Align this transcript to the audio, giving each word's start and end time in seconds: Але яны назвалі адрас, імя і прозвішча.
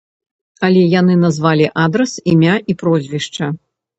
Але 0.67 0.79
яны 0.99 1.17
назвалі 1.25 1.67
адрас, 1.83 2.15
імя 2.33 2.55
і 2.73 2.77
прозвішча. 2.83 3.53